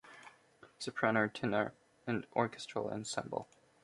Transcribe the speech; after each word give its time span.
Soprano 0.79 1.19
or 1.19 1.27
tenor 1.27 1.75
and 2.07 2.25
orchestral 2.35 2.89
ensemble. 2.89 3.47